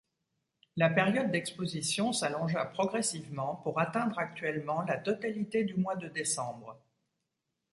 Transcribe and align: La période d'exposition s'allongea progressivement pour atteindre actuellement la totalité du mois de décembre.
La 0.77 0.89
période 0.89 1.29
d'exposition 1.29 2.11
s'allongea 2.11 2.65
progressivement 2.65 3.57
pour 3.57 3.79
atteindre 3.79 4.17
actuellement 4.17 4.81
la 4.81 4.97
totalité 4.97 5.63
du 5.63 5.75
mois 5.75 5.95
de 5.95 6.07
décembre. 6.07 6.75